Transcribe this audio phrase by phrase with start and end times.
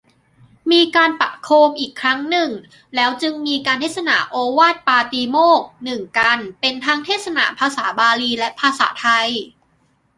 [0.71, 2.49] มีการประโคมอีกครั้งหนึ่ง
[2.95, 9.27] แล้วจึงมีการเทศนาโอวาทปาติโมกข์ หนึ่ง กัณฑ์ เป็นทั้งเทศนาภาษาบาลีและภาษาไทย